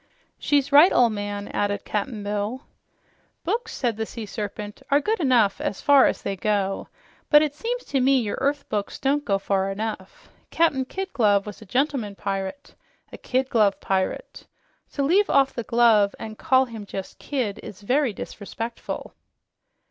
"She's 0.39 0.71
right, 0.71 0.91
ol' 0.91 1.11
man," 1.11 1.47
added 1.49 1.85
Cap'n 1.85 2.23
Bill. 2.23 2.63
"Books," 3.43 3.71
said 3.71 3.97
the 3.97 4.05
Sea 4.07 4.25
Serpent, 4.25 4.81
"are 4.89 4.99
good 4.99 5.19
enough 5.19 5.61
as 5.61 5.79
far 5.83 6.07
as 6.07 6.23
they 6.23 6.35
go, 6.35 6.87
but 7.29 7.43
it 7.43 7.53
seems 7.53 7.85
to 7.85 7.99
me 7.99 8.19
your 8.19 8.39
earth 8.41 8.67
books 8.67 8.97
don't 8.97 9.23
go 9.23 9.37
far 9.37 9.69
enough. 9.71 10.27
Captain 10.49 10.85
Kid 10.85 11.13
Glove 11.13 11.45
was 11.45 11.61
a 11.61 11.67
gentleman 11.67 12.15
pirate, 12.15 12.73
a 13.13 13.17
kid 13.19 13.47
glove 13.47 13.79
pirate. 13.79 14.47
To 14.93 15.03
leave 15.03 15.29
off 15.29 15.53
the 15.53 15.61
glove 15.61 16.15
and 16.17 16.35
call 16.35 16.65
him 16.65 16.87
just 16.87 17.19
Kidd 17.19 17.59
is 17.61 17.81
very 17.81 18.11
disrespectful." 18.11 19.13